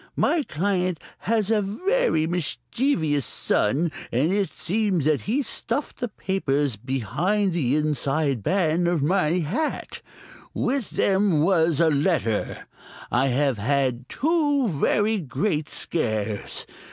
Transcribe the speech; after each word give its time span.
My 0.15 0.41
client 0.41 0.99
has 1.19 1.51
a 1.51 1.61
very 1.61 2.25
mischievous 2.25 3.23
son, 3.23 3.91
and 4.11 4.33
it 4.33 4.49
seems 4.49 5.05
that 5.05 5.21
he 5.29 5.43
stuffed 5.43 5.99
the 5.99 6.07
papers 6.07 6.75
behind 6.75 7.53
the 7.53 7.75
inside 7.75 8.41
band 8.41 8.87
of 8.87 9.03
my 9.03 9.33
hat. 9.33 10.01
With 10.55 10.89
them 10.89 11.29
there 11.29 11.39
was 11.41 11.79
a 11.79 11.89
letter. 11.91 12.65
I 13.11 13.27
have 13.27 13.59
had 13.59 14.09
two 14.09 14.69
very 14.69 15.19
great 15.19 15.69
scares. 15.69 16.65